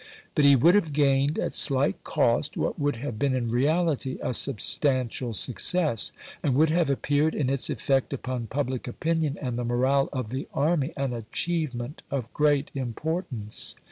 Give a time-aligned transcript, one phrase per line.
[0.33, 4.33] But he would have gained, at slight cost, what would have been in reality a
[4.33, 10.09] substantial success, and would have appeared, in its effect upon public opinion and the morale
[10.11, 13.75] of the army, an achievement of great importance.